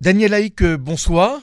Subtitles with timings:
[0.00, 1.40] Daniel Haïk, euh, bonsoir.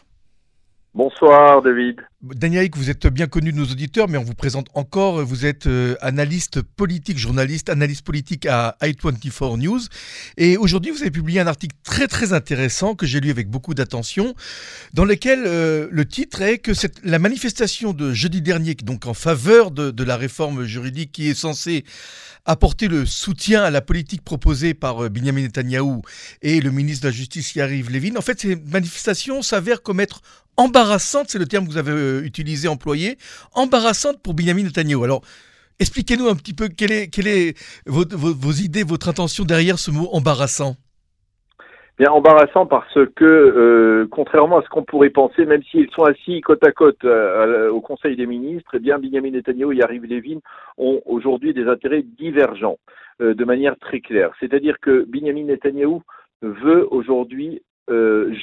[0.93, 2.01] Bonsoir David.
[2.23, 5.25] Daniel vous êtes bien connu de nos auditeurs, mais on vous présente encore.
[5.25, 9.81] Vous êtes euh, analyste politique, journaliste, analyste politique à i24 News.
[10.37, 13.73] Et aujourd'hui, vous avez publié un article très très intéressant que j'ai lu avec beaucoup
[13.73, 14.35] d'attention,
[14.93, 19.15] dans lequel euh, le titre est que cette, la manifestation de jeudi dernier, donc en
[19.15, 21.85] faveur de, la réforme juridique qui est censée
[22.45, 26.01] apporter le soutien à la politique proposée par euh, Benjamin Netanyahou
[26.41, 30.21] et le ministre de la Justice Yariv Levin, en fait, ces manifestations s'avèrent comme être
[30.57, 33.17] embarrassantes, c'est le terme que vous avez euh, utilisé, employé,
[33.53, 35.03] embarrassantes pour Benjamin Netanyahou.
[35.03, 35.21] Alors,
[35.79, 40.09] expliquez-nous un petit peu quelle est, quelle est vos, idées, votre intention derrière ce mot
[40.11, 40.75] embarrassant
[42.01, 46.41] bien embarrassant parce que, euh, contrairement à ce qu'on pourrait penser, même s'ils sont assis
[46.41, 50.39] côte à côte euh, au Conseil des ministres, eh bien Benjamin Netanyahu et Yariv Levin
[50.79, 52.79] ont aujourd'hui des intérêts divergents
[53.21, 54.31] euh, de manière très claire.
[54.39, 55.99] C'est-à-dire que Benjamin Netanyahu
[56.41, 57.61] veut aujourd'hui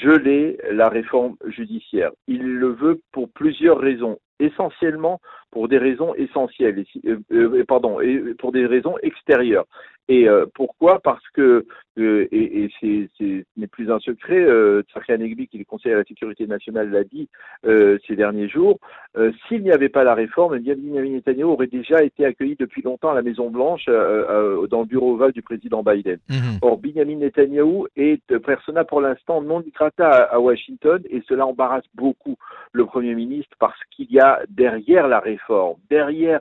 [0.00, 2.10] geler la réforme judiciaire.
[2.26, 7.98] Il le veut pour plusieurs raisons, essentiellement pour des raisons essentielles, euh, euh, pardon,
[8.38, 9.66] pour des raisons extérieures.
[10.08, 11.00] Et euh, pourquoi?
[11.00, 11.66] Parce que,
[11.98, 15.98] euh, et, et c'est, ce n'est plus un secret, euh, Negbi, qui est conseiller à
[15.98, 17.28] la sécurité nationale, l'a dit
[17.66, 18.78] euh, ces derniers jours,
[19.18, 22.56] euh, s'il n'y avait pas la réforme, eh bien Benjamin Netanyahu aurait déjà été accueilli
[22.56, 26.18] depuis longtemps à la Maison-Blanche, euh, dans le bureau ovale du président Biden.
[26.30, 26.58] Mhm.
[26.62, 31.84] Or, Benjamin Netanyahu est persona pour l'instant non grata à, à Washington, et cela embarrasse
[31.94, 32.36] beaucoup
[32.72, 36.40] le Premier ministre parce qu'il y a derrière la réforme, derrière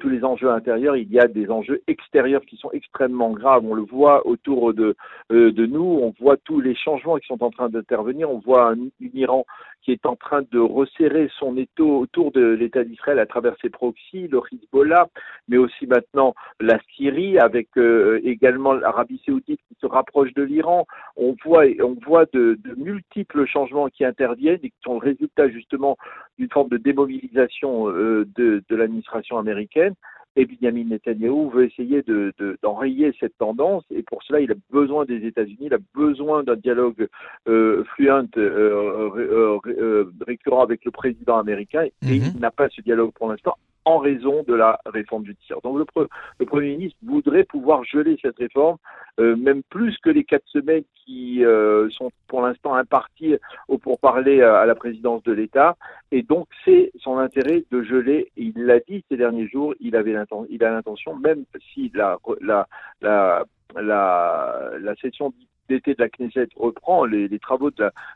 [0.00, 3.82] tous les enjeux intérieurs, il y a des enjeux extérieurs qui sont extrêmement On le
[3.82, 4.94] voit autour de,
[5.32, 8.70] euh, de nous, on voit tous les changements qui sont en train d'intervenir, on voit
[8.70, 8.76] un,
[9.14, 9.44] Iran
[9.82, 13.70] qui est en train de resserrer son étau autour de l'État d'Israël à travers ses
[13.70, 15.08] proxys, le Hezbollah,
[15.48, 20.86] mais aussi maintenant la Syrie avec euh, également l'Arabie saoudite qui se rapproche de l'Iran.
[21.16, 25.96] On voit, de, multiples changements qui interviennent et qui sont le résultat justement
[26.38, 29.94] d'une forme de démobilisation euh, de l'administration américaine.
[30.36, 33.84] Et Benjamin Netanyahu veut essayer de, de, d'enrayer cette tendance.
[33.90, 37.08] Et pour cela il a besoin des États-Unis, il a besoin d'un dialogue
[37.48, 41.84] euh, fluent, euh, euh, euh, récurrent avec le président américain.
[42.02, 42.32] Et Mhm.
[42.34, 45.60] il n'a pas ce dialogue pour l'instant en raison de la réforme judiciaire.
[45.62, 46.08] Donc le, pre-
[46.38, 48.76] le Premier ministre voudrait pouvoir geler cette réforme,
[49.18, 53.36] euh, même plus que les quatre semaines qui euh, sont pour l'instant imparties
[53.68, 55.76] au- pour parler à, à la présidence de l'État.
[56.12, 58.30] Et donc c'est son intérêt de geler.
[58.36, 59.74] Il l'a dit ces derniers jours.
[59.80, 62.66] Il avait a l'intention, même si la la
[63.00, 63.44] la
[63.76, 65.32] la, la session
[65.70, 67.70] d'été de la Knesset reprend, les, travaux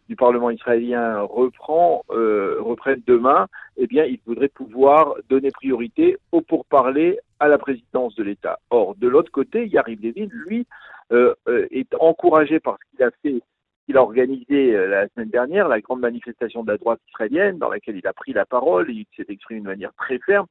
[0.09, 6.41] du Parlement israélien reprend, euh, reprennent demain, eh bien, il voudrait pouvoir donner priorité au
[6.41, 8.59] pourparler à la présidence de l'État.
[8.70, 10.66] Or, de l'autre côté, Yariv Levin, lui,
[11.12, 13.41] euh, euh, est encouragé par ce qu'il a fait,
[13.86, 17.97] qu'il a organisé la semaine dernière, la grande manifestation de la droite israélienne, dans laquelle
[17.97, 20.47] il a pris la parole, et il s'est exprimé de manière très ferme.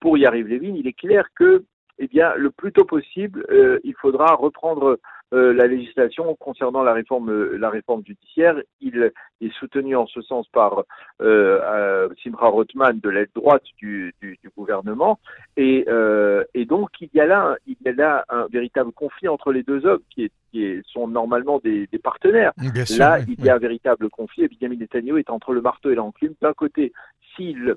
[0.00, 1.64] Pour Yariv Levin, il est clair que,
[1.98, 3.44] eh bien, le plus tôt possible,
[3.82, 4.98] il faudra reprendre
[5.34, 8.56] euh, la législation concernant la réforme, euh, la réforme judiciaire.
[8.80, 10.84] Il est soutenu en ce sens par
[11.20, 15.18] euh, euh, Simcha Rothman de l'aile droite du, du, du gouvernement.
[15.56, 18.92] Et, euh, et donc, il y, a là, un- il y a là un véritable
[18.92, 22.52] conflit entre les deux hommes qui, est, qui sont normalement des, des partenaires.
[22.86, 22.98] Sûr.
[22.98, 25.90] Là, oui, il y a un véritable conflit et Benjamin Netanyahu est entre le marteau
[25.90, 26.34] et l'enclume.
[26.40, 26.92] D'un côté,
[27.34, 27.74] s'il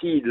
[0.00, 0.26] s'il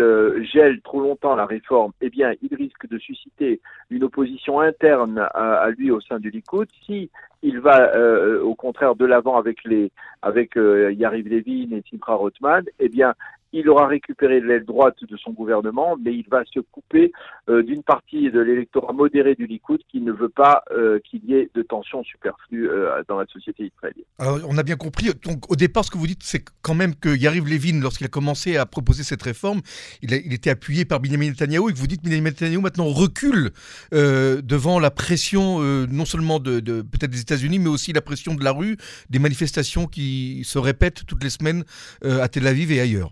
[0.51, 5.69] gèle trop longtemps la réforme, eh bien, il risque de susciter une opposition interne à,
[5.71, 6.67] lui au sein du Likoud.
[6.85, 7.09] Si
[7.41, 9.91] il va euh, au contraire de l'avant avec les
[10.21, 13.13] avec euh, Yariv Levin et Simcha Rothman, eh bien,
[13.53, 17.11] il aura récupéré l'aile droite de son gouvernement, mais il va se couper
[17.49, 21.35] euh, d'une partie de l'électorat modéré du Likoud qui ne veut pas euh, qu'il y
[21.35, 24.43] ait de tensions superflues euh, dans la société israélienne.
[24.49, 25.11] On a bien compris.
[25.23, 28.09] Donc, au départ, ce que vous dites, c'est quand même que Yariv Levin, lorsqu'il a
[28.09, 29.61] commencé à proposer cette réforme,
[30.01, 33.51] il, était appuyé par Benjamin Netanyahu et que vous dites que Benjamin Netanyahu maintenant recule
[33.91, 38.51] devant la pression, non seulement de, peut-être des États-Unis, mais aussi la pression de la
[38.51, 38.77] rue,
[39.09, 41.63] des manifestations qui se répètent toutes les semaines
[42.03, 43.11] à Tel Aviv et ailleurs.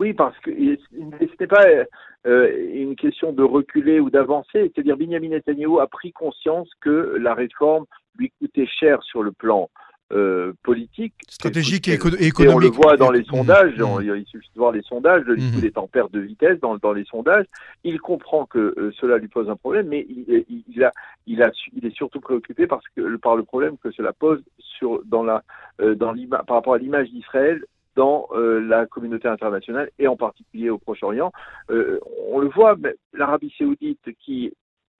[0.00, 1.64] Oui, parce que ce n'est pas
[2.26, 4.70] euh, une question de reculer ou d'avancer.
[4.74, 7.84] C'est-à-dire, Benjamin Netanyahu a pris conscience que la réforme
[8.18, 9.70] lui coûtait cher sur le plan
[10.14, 11.14] euh, politique.
[11.26, 12.60] Stratégique et, Et éco- et Et on économique.
[12.64, 13.82] le voit dans les Mmh, sondages, mmh.
[13.82, 15.64] on- il suffit de voir les sondages, le Mhm.
[15.64, 17.46] est en perte de vitesse dans, dans les sondages.
[17.82, 20.92] Il comprend que euh, cela lui pose un problème, mais il, il- il a,
[21.26, 24.42] il, a, su- il est surtout préoccupé parce que, par le problème que cela pose
[24.58, 25.42] sur, dans la,
[25.80, 26.12] euh, dans
[26.46, 27.64] par rapport à l'image d'Israël
[27.96, 31.32] dans euh, la communauté internationale et en particulier au Proche-Orient.
[31.70, 32.76] Euh, on le voit,
[33.12, 34.52] l'Arabie saoudite qui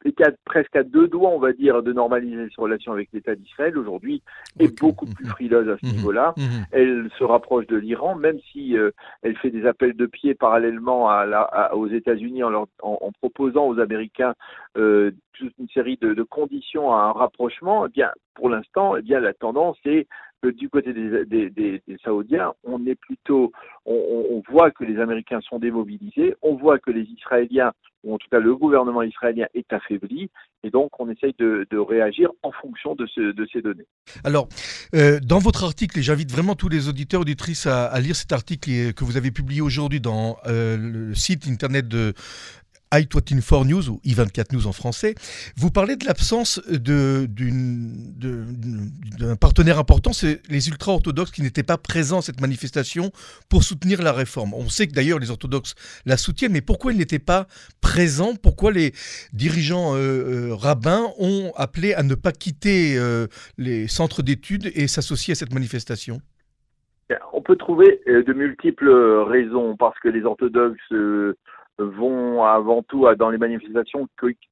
[0.05, 3.77] était presque à deux doigts, on va dire, de normaliser ses relations avec l'État d'Israël,
[3.79, 4.23] aujourd'hui
[4.59, 5.93] est beaucoup plus frileuse à ce mhm.
[5.93, 6.35] niveau-là.
[6.37, 6.67] Mhm.
[6.73, 8.91] Elle se rapproche de l'Iran, même si euh,
[9.23, 13.79] elle fait des appels de pied parallèlement à la, aux États-Unis en, en, proposant aux
[13.79, 14.35] Américains
[14.77, 17.87] euh, toute une série de, conditions à un rapprochement.
[17.87, 20.07] Eh bien, pour l'instant, eh bien, la tendance est
[20.51, 23.53] du côté des, Saoudiens, on est plutôt,
[23.87, 27.73] on, voit que les Américains sont démobilisés, on voit que les Israéliens,
[28.03, 30.31] ou en tout cas le gouvernement israélien est affaibli,
[30.65, 33.07] et donc on essaye de, réagir en fonction de,
[33.53, 33.87] ces données.
[34.25, 34.49] Alors,
[34.95, 38.33] euh, dans votre article, et j'invite vraiment tous les auditeurs auditrices à, à, lire cet
[38.33, 42.15] article que vous avez publié aujourd'hui dans euh, le site internet de
[42.93, 45.15] i24 News ou i24 News en français,
[45.57, 47.27] vous parlez de l'absence d'un
[49.37, 53.11] partenaire important, c'est les ultra-orthodoxes qui n'étaient pas présents à cette manifestation
[53.49, 54.55] pour soutenir la réforme.
[54.55, 55.75] On sait que d'ailleurs les orthodoxes
[56.07, 57.47] la soutiennent, mais pourquoi ils n'étaient pas
[57.81, 58.35] présents?
[58.41, 58.93] Pourquoi les
[59.33, 63.27] dirigeants euh, euh, rabbins ont appelé à ne pas quitter euh,
[63.59, 66.19] les centres d'études et s'associer à cette manifestation?
[67.35, 70.79] On peut trouver de multiples raisons parce que les orthodoxes
[71.79, 74.09] vont avant tout dans les manifestations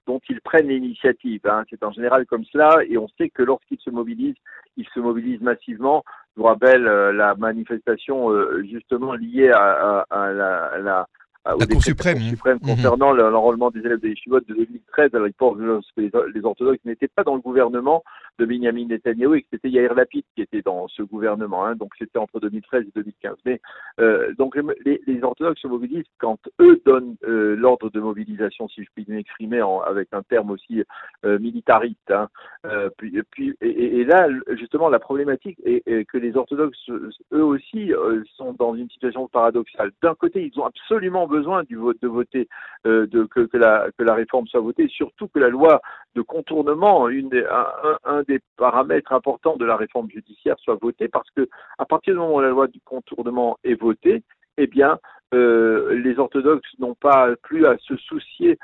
[0.07, 1.41] dont ils prennent l'initiative.
[1.45, 1.65] Hein.
[1.71, 4.37] C'est en général comme cela et on sait que lorsqu'ils se mobilisent,
[4.77, 6.03] ils se mobilisent massivement.
[6.37, 11.07] Je vous rappelle euh, la manifestation euh, justement liée à, la
[11.47, 12.77] la Cour suprême, suprême mhm.
[12.77, 15.59] concernant l'enrôlement des élèves des Yeshivot de 2013 à l'époque
[15.97, 18.03] les, les orthodoxes n'étaient pas dans le gouvernement
[18.39, 21.65] de Benjamin Netanyahu et que c'était Yair Lapid qui était dans ce gouvernement.
[21.65, 23.37] Hein, donc c'était entre 2013 et 2015.
[23.45, 23.61] Mais
[24.01, 28.83] euh, donc les, les, orthodoxes se mobilisent quand eux donnent euh, l'ordre de mobilisation, si
[28.83, 30.83] je puis m'exprimer avec un terme aussi
[31.25, 32.11] euh, militariste.
[32.11, 32.29] Hein.
[32.67, 36.89] Euh, puis, puis et, et, là justement la problématique est, est, que les orthodoxes
[37.33, 39.93] eux aussi euh, sont dans une situation paradoxale.
[40.03, 42.49] D'un côté ils ont absolument besoin du vote de voter
[42.87, 45.81] euh, que, la réforme soit votée, surtout que la loi
[46.15, 51.49] de contournement, un, un des paramètres importants de la réforme judiciaire soit voté parce que
[51.79, 54.23] à partir du moment où la loi du contournement est votée,
[54.59, 54.99] eh bien,
[55.33, 58.59] euh, les orthodoxes n'ont pas plus à se soucier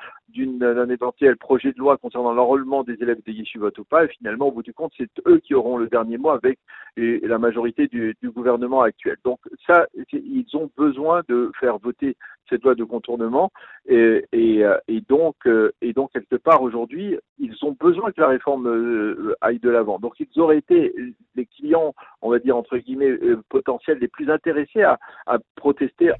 [0.45, 4.05] d'un éventuel projet de loi concernant l'enrôlement des élèves des yeshivot ou pas.
[4.05, 6.59] Et finalement, au bout du compte, c'est eux qui auront le dernier mot avec
[6.97, 9.17] la majorité du, du, gouvernement actuel.
[9.25, 12.17] Donc ça, ils ont besoin de faire voter
[12.49, 13.51] cette loi de contournement
[13.87, 18.21] et, et, euh, et donc euh, et donc quelque part aujourd'hui, ils ont besoin que
[18.21, 19.99] la réforme aille de l'avant.
[19.99, 20.95] Donc ils auraient été
[21.35, 21.93] les clients,
[22.23, 23.19] on va dire entre guillemets
[23.49, 26.13] potentiels les plus intéressés à, à protester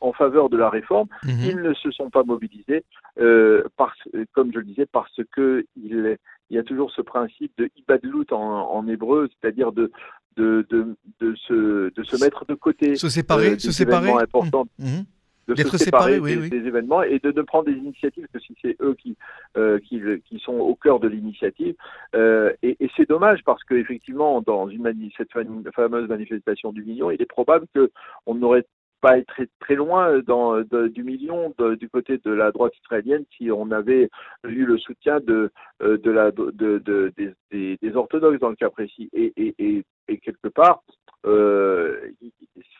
[0.00, 1.08] en faveur de la réforme.
[1.24, 1.40] Mhm.
[1.42, 2.84] Ils ne se sont pas mobilisés.
[3.18, 3.98] Euh, parce,
[4.32, 6.16] comme je le disais, parce que il,
[6.50, 9.90] il y a toujours ce principe de ibadlout en, en hébreu, c'est-à-dire de,
[10.36, 12.96] de, de, de, se, de se mettre de côté.
[12.96, 14.10] Se séparer, euh, se séparer.
[14.10, 14.66] Importants.
[14.78, 14.84] Mmh.
[14.84, 15.04] Mmh.
[15.48, 16.50] De se séparer séparé, oui, des, oui.
[16.50, 19.16] des, événements et de, de prendre des initiatives, parce que si c'est eux qui,
[19.56, 21.74] euh, qui, qui, sont au cœur de l'initiative.
[22.14, 27.10] Euh, et, et c'est dommage parce qu'effectivement, dans une mani cette fameuse manifestation du million,
[27.10, 28.64] il est probable qu'on aurait
[29.00, 33.50] pas être très, très loin dans, du million du côté de la droite israélienne si
[33.50, 34.08] on avait
[34.44, 35.50] eu le soutien de,
[35.82, 37.12] euh, de la, de, de
[37.50, 39.08] des, des, orthodoxes dans le cas précis.
[39.12, 40.82] Et, et, et, et quelque part,
[41.26, 42.10] euh,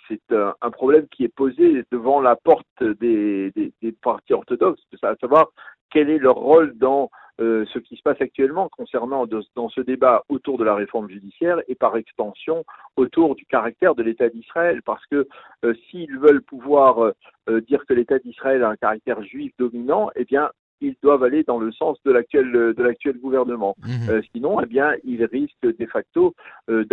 [0.08, 2.66] c'est un, un, problème qui est posé devant la porte
[3.00, 5.50] des, des, des partis orthodoxes, à savoir
[5.90, 10.24] quel est leur rôle dans euh, ce qui se passe actuellement concernant dans ce débat
[10.28, 12.64] autour de la réforme judiciaire et par extension
[12.96, 14.82] autour du caractère de l'État d'Israël.
[14.82, 15.26] Parce que
[15.64, 17.12] euh, s'ils veulent pouvoir
[17.48, 20.50] euh, dire que l'État d'Israël a un caractère juif dominant, eh bien,
[20.80, 23.76] ils doivent aller dans le sens de l'actuel de l'actuel gouvernement.
[23.82, 24.08] Mmh.
[24.08, 26.34] Euh, sinon, eh bien, ils risquent de facto
[26.70, 26.84] euh,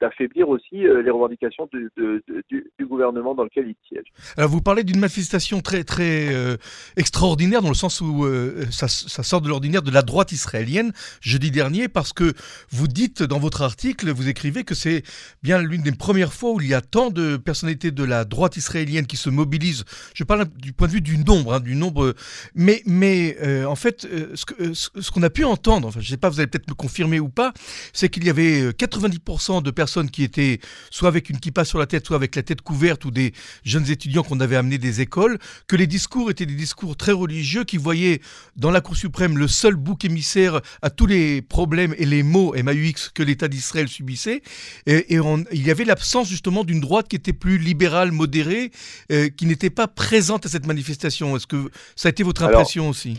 [0.00, 4.12] d'affaiblir aussi euh, les revendications du, de, du, du, gouvernement dans lequel ils siègent.
[4.36, 6.56] Alors, vous parlez d'une manifestation très très euh,
[6.96, 10.92] extraordinaire dans le sens où euh, ça, ça, sort de l'ordinaire de la droite israélienne
[11.20, 12.34] jeudi dernier parce que
[12.70, 15.02] vous dites dans votre article, vous écrivez que c'est
[15.42, 18.56] bien l'une des premières fois où il y a tant de personnalités de la droite
[18.56, 19.84] israélienne qui se mobilisent.
[20.14, 22.14] Je parle du point de vue du nombre, hein, du nombre,
[22.54, 26.10] mais mais euh, en fait, euh, euh, ce, qu'on a pu entendre, enfin, je ne
[26.10, 27.52] sais pas, vous allez peut-être me confirmer ou pas,
[27.92, 31.86] c'est qu'il y avait 90% de personnes qui étaient soit avec une kippa sur la
[31.86, 33.32] tête, soit avec la tête couverte, ou des
[33.64, 37.64] jeunes étudiants qu'on avait amenés des écoles, que les discours étaient des discours très religieux
[37.64, 38.20] qui voyaient
[38.56, 42.54] dans la Cour suprême le seul bouc émissaire à tous les problèmes et les maux
[42.54, 44.42] MAUX que l'État d'Israël subissait.
[44.86, 48.70] Et, et on, il y avait l'absence justement d'une droite qui était plus libérale, modérée,
[49.10, 51.36] euh, qui n'était pas présente à cette manifestation.
[51.36, 53.13] Est-ce que ça a été votre impression Alors, aussi?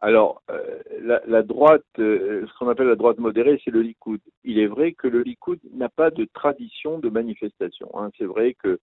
[0.00, 0.80] Alors, euh,
[1.26, 4.20] la, droite, euh, ce qu'on appelle la droite modérée, c'est le Likoud.
[4.44, 7.90] Il est vrai que le Likoud n'a pas de tradition de manifestation.
[7.94, 8.10] Hein.
[8.16, 8.78] C'est vrai que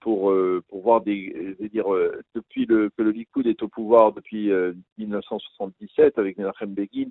[0.00, 0.34] pour,
[0.68, 1.86] pour voir des, dire,
[2.34, 4.50] depuis que le Likoud est au pouvoir depuis
[4.98, 7.08] 1977 avec Menachem Begin,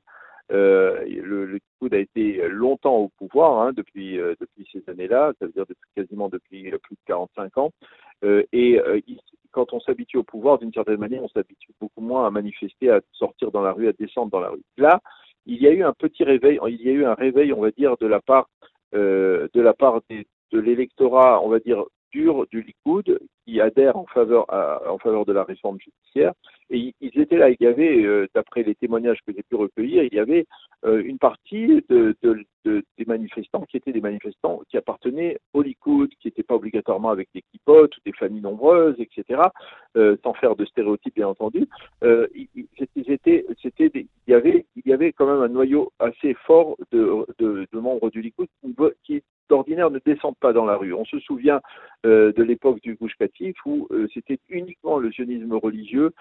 [0.51, 5.45] euh, le, le Likoud a été longtemps au pouvoir hein, depuis, depuis ces années-là, ça
[5.45, 7.71] veut dire quasiment depuis plus de 45 ans.
[8.51, 8.79] et
[9.51, 13.01] quand on s'habitue au pouvoir, d'une certaine manière, on s'habitue beaucoup moins à manifester, à
[13.12, 14.63] sortir dans la rue, à descendre dans la rue.
[14.77, 15.01] Là,
[15.46, 17.72] il y a eu un petit réveil, il y a eu un réveil, on va
[17.72, 18.50] dire, de la part
[18.96, 21.84] euh, de la part de l'électorat, on va dire
[22.51, 24.45] du Likoud, qui adhère en faveur
[24.89, 26.33] en faveur de la réforme judiciaire.
[26.69, 27.50] Et ils étaient là.
[27.50, 30.45] Il y avait, euh, d'après les témoignages que j'ai pu recueillir, il y avait
[30.86, 35.62] euh, une partie de, de, de, des manifestants qui étaient des manifestants qui appartenaient au
[35.62, 39.41] Likoud, qui n'étaient pas obligatoirement avec des kipotes ou des familles nombreuses, etc.
[39.96, 41.67] Euh, sans faire de stéréotypes, bien entendu.
[42.03, 42.48] Il
[44.27, 47.25] y avait, avait quand même un noyau assez fort de,
[47.74, 48.48] membres du Likoud
[49.03, 50.94] qui, d'ordinaire ne descendent pas dans la rue.
[50.94, 51.62] On se souvient
[52.06, 56.13] euh, de l'époque du Gouche Katif où euh, c'était uniquement le sionisme religieux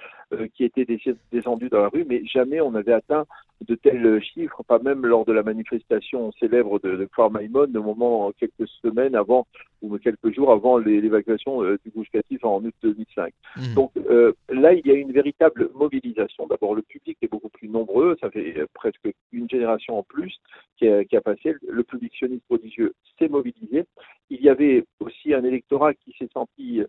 [0.55, 0.87] qui était
[1.33, 3.27] descendu dans la rue, mais jamais on n'avait atteint
[3.63, 7.83] de tels chiffres, pas même lors de la manifestation célèbre de, de Kfar Maïmon, au
[7.83, 9.47] moment, quelques semaines avant,
[9.83, 13.33] ou quelques jours avant l'évacuation euh, du Gouche Katif en août 2005.
[13.57, 13.75] Mmh.
[13.75, 16.47] Donc euh, là, il y a une véritable mobilisation.
[16.47, 20.35] D'abord, le public est beaucoup plus nombreux, ça fait presque une génération en plus
[20.77, 21.55] qui a, qui a passé.
[21.67, 23.85] Le public sioniste religieux s'est mobilisé.
[24.31, 26.87] Il y avait aussi un électorat qui s'est senti euh,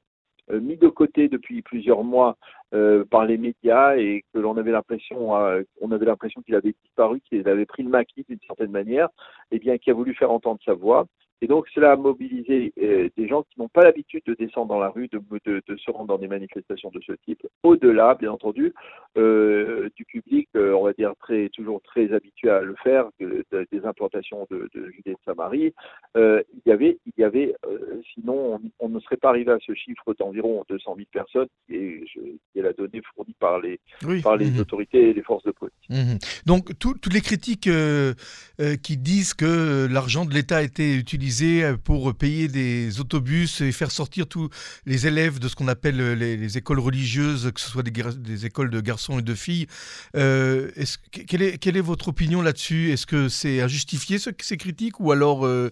[0.49, 2.37] mis de côté depuis plusieurs mois
[2.73, 6.75] euh, par les médias et que l'on avait l'impression, euh, on avait l'impression qu'il avait
[6.83, 9.07] disparu, qu'il avait pris le maquis d'une certaine manière,
[9.51, 11.07] et eh bien qui a voulu faire entendre sa voix.
[11.41, 14.79] Et donc cela a mobilisé euh, des gens qui n'ont pas l'habitude de descendre dans
[14.79, 17.45] la rue, de, de, de, se rendre dans des manifestations de ce type.
[17.61, 18.73] Au-delà, bien entendu,
[19.17, 23.45] euh, du public, euh, on va dire très, toujours très habitué à le faire, de,
[23.71, 25.73] des implantations de, Judée de Samarie.
[26.15, 27.55] Il y avait, il y avait,
[28.13, 31.75] sinon on, on, ne serait pas arrivé à ce chiffre d'environ 200 000 personnes, qui
[31.75, 34.21] est, qui est, la donnée fournie par les, oui.
[34.21, 34.59] par les mmh.
[34.59, 35.73] autorités et les forces de police.
[35.89, 36.17] Mmh.
[36.45, 37.69] Donc tout, toutes les critiques
[38.83, 41.26] qui disent que l'argent de l'État a été utilisé
[41.83, 44.49] pour payer des autobus et faire sortir tous
[44.85, 48.45] les élèves de ce qu'on appelle les, les, écoles religieuses, que ce soit des, des,
[48.45, 49.67] écoles de garçons et de filles.
[50.15, 52.91] Euh, est quelle, est, quelle, est, votre opinion là-dessus?
[52.91, 54.99] Est-ce que c'est injustifié ce, ces critiques?
[54.99, 55.69] Ou alors euh,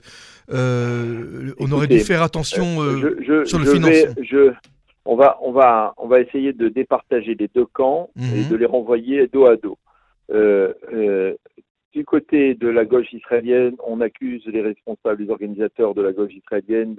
[0.51, 4.55] euh, on aurait dû faire attention euh, je, je, sur le financement
[5.05, 8.23] on va, on, va, on va essayer de départager les deux camps mmh.
[8.35, 9.77] et de les renvoyer dos à dos.
[10.31, 11.35] Euh, euh,
[11.95, 16.33] du côté de la gauche israélienne, on accuse les responsables, les organisateurs de la gauche
[16.33, 16.93] israélienne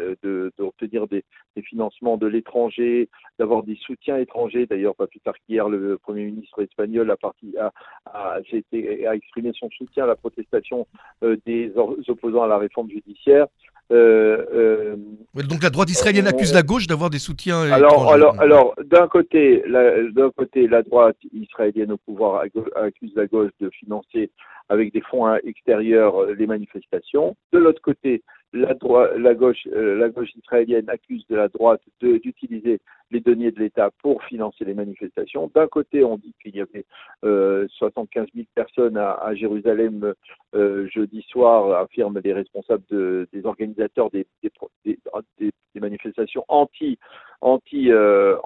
[0.57, 1.23] d'obtenir de, de
[1.55, 4.65] des, financements de l'étranger, d'avoir des soutiens étrangers.
[4.65, 8.41] D'ailleurs, pas plus tard qu'hier, le Premier ministre espagnol a,
[9.15, 10.87] exprimé son soutien à la protestation
[11.23, 13.49] euh, des opposants à la réforme judiciaire.
[13.93, 14.97] Euh, euh,
[15.49, 17.61] donc la droite israélienne accuse la gauche d'avoir des soutiens.
[17.71, 22.43] Alors, alors, alors, d'un côté, d'un côté, la droite israélienne au pouvoir
[22.75, 24.31] accuse la gauche de financer
[24.69, 27.37] avec des fonds extérieurs euh, les manifestations.
[27.52, 31.81] De l'autre côté, la, droite, la, gauche, euh, la gauche israélienne accuse de la droite
[32.00, 32.81] d'utiliser
[33.37, 35.50] de l'État pour financer les manifestations.
[35.55, 36.85] D'un côté, on dit qu'il y avait
[37.25, 40.14] euh, 75 000 personnes à, Jérusalem
[40.55, 44.26] euh, jeudi soir, affirment les responsables de, des organisateurs des,
[45.78, 46.99] manifestations anti
[47.43, 48.37] anti euh.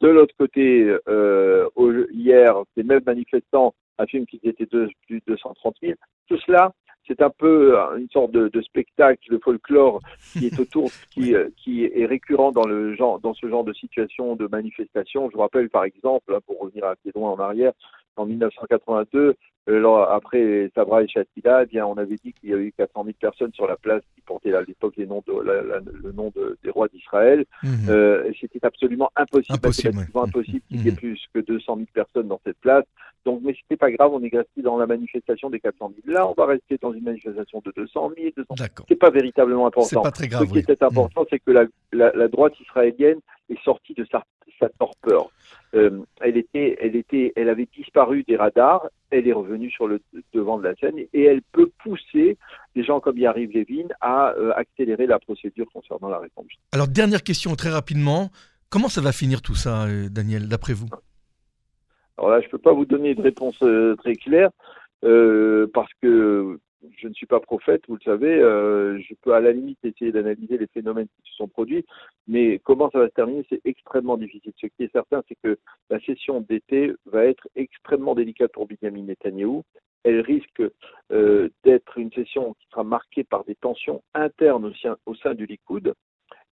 [0.00, 1.68] De l'autre côté, euh,
[2.12, 5.94] hier, ces mêmes manifestants affirment qu'ils étaient de, plus de 230 000.
[6.28, 6.72] Tout cela
[7.08, 10.00] c'est un peu euh, une sorte de, de, spectacle de folklore
[10.32, 13.72] qui est autour, qui, euh, qui est récurrent dans le genre, dans ce genre de
[13.72, 15.28] situation de manifestation.
[15.30, 17.72] Je vous rappelle par exemple, hein, pour revenir assez loin en arrière,
[18.18, 19.34] en 1982,
[19.68, 23.04] euh, après Sabra et Chatila, eh bien, on avait dit qu'il y avait eu 400
[23.04, 26.12] 000 personnes sur la place qui portaient à l'époque les noms de, la, la, le
[26.12, 27.44] nom de, des rois d'Israël.
[27.62, 27.68] Mmh.
[27.90, 30.96] Euh, C'était absolument impossible, impossible, impossible qu'il y ait mmh.
[30.96, 32.84] plus que 200 000 personnes dans cette place.
[33.26, 36.16] Donc, mais c'était pas grave, on est resté dans la manifestation des 400 000.
[36.16, 38.68] Là, on va rester dans une manifestation de 200 000, 200 000.
[38.88, 40.00] C'est pas véritablement important.
[40.00, 40.64] Pas très grave, Ce qui oui.
[40.66, 41.26] est important, mmh.
[41.28, 43.18] c'est que la, la, la droite israélienne
[43.50, 44.24] est sortie de sa,
[44.58, 45.30] sa torpeur.
[45.74, 48.88] Euh, elle était, elle était, elle avait disparu des radars.
[49.10, 50.00] Elle est revenue sur le
[50.32, 52.36] devant de la scène et elle peut pousser
[52.74, 56.46] des gens comme Yariv Levin à euh, accélérer la procédure concernant la réforme.
[56.72, 58.30] Alors dernière question très rapidement,
[58.68, 60.88] comment ça va finir tout ça, euh, Daniel, d'après vous?
[62.18, 64.50] Alors là, je peux pas vous donner de réponse euh, très claire
[65.72, 66.58] parce que
[66.96, 70.12] je ne suis pas prophète, vous le savez, euh, je peux à la limite essayer
[70.12, 71.84] d'analyser les phénomènes qui se sont produits,
[72.26, 74.52] mais comment ça va se terminer, c'est extrêmement difficile.
[74.60, 75.58] Ce qui est certain, c'est que
[75.90, 79.62] la session d'été va être extrêmement délicate pour Benjamin Netanyahu.
[80.04, 80.62] Elle risque
[81.12, 85.46] euh, d'être une session qui sera marquée par des tensions internes au sein, au du
[85.46, 85.92] Likoud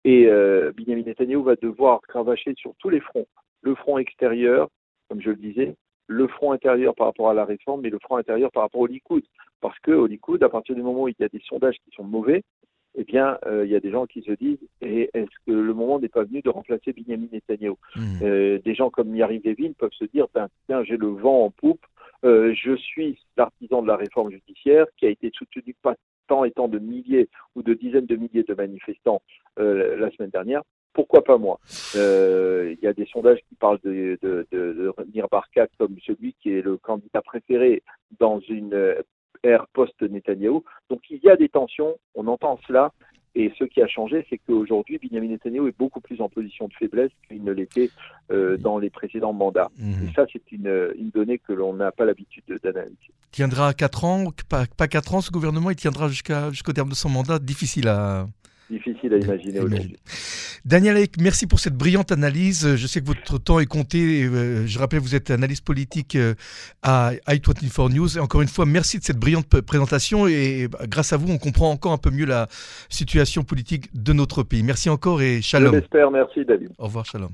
[0.04, 3.26] Et euh, Benjamin Netanyahu va devoir cravacher sur tous les fronts.
[3.62, 4.68] Le front extérieur,
[5.08, 5.74] comme je le disais,
[6.08, 8.86] le front intérieur par rapport à la réforme, mais le front intérieur par rapport au
[8.86, 9.24] Likoud.
[9.60, 12.04] Parce qu'au Likoud, à partir du moment où il y a des sondages qui sont
[12.04, 12.42] mauvais,
[12.94, 15.72] eh bien, euh, il y a des gens qui se disent et est-ce que le
[15.72, 18.00] moment n'est pas venu de remplacer Benjamin Netanyahu mmh.
[18.22, 21.50] euh, Des gens comme Yariv Levin peuvent se dire ben, tiens, j'ai le vent en
[21.50, 21.84] poupe,
[22.24, 25.94] euh, je suis l'artisan de la réforme judiciaire qui a été soutenu pas
[26.28, 29.22] tant et tant de milliers ou de dizaines de milliers de manifestants
[29.56, 30.62] la semaine dernière.
[30.94, 31.58] Pourquoi pas moi
[31.94, 36.34] Il y a des sondages qui parlent de, de, de, de Nir Barkat comme celui
[36.40, 37.82] qui est le candidat préféré
[38.20, 39.02] dans une
[39.42, 40.64] ère post-Netanyahou.
[40.90, 42.92] Donc il y a des tensions, on entend cela,
[43.34, 46.74] et ce qui a changé, c'est qu'aujourd'hui, Benjamin Netanyahu est beaucoup plus en position de
[46.74, 47.88] faiblesse qu'il ne l'était
[48.30, 49.70] euh, dans les précédents mandats.
[49.78, 50.08] Mhm.
[50.08, 52.96] Et ça, c'est une, une, donnée que l'on n'a pas l'habitude d'analyser.
[53.30, 57.08] Tiendra 4 ans, pas, pas 4 ans, ce gouvernement, il tiendra jusqu'au terme de son
[57.08, 57.38] mandat.
[57.38, 58.26] Difficile à,
[58.70, 59.96] difficile à imaginer aujourd'hui.
[60.64, 62.76] Daniel merci pour cette brillante analyse.
[62.76, 64.24] Je sais que votre temps est compté.
[64.24, 66.34] Euh, je rappelle, vous êtes analyste politique euh,
[66.82, 68.16] à i24 News.
[68.16, 70.28] Et encore une fois, merci de cette brillante présentation.
[70.28, 72.46] Et bah, grâce à vous, on comprend encore un peu mieux la
[72.88, 74.62] situation politique de notre pays.
[74.62, 75.72] Merci encore et shalom.
[75.74, 76.10] Je l'espère.
[76.10, 76.70] Merci, David.
[76.78, 77.30] Au revoir, shalom.